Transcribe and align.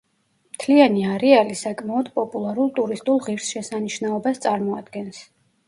მთლიანი 0.53 1.03
არეალი 1.15 1.57
საკმაოდ 1.59 2.09
პოპულარულ 2.17 2.73
ტურისტულ 2.81 3.23
ღირსშესანიშნაობას 3.29 4.45
წარმოადგენს. 4.51 5.25